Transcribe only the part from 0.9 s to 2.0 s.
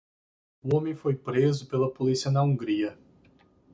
foi preso pela